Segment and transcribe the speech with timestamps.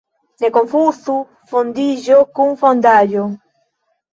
[0.43, 1.17] Ne konfuzu
[1.51, 3.29] fondiĝo kun fondaĵo.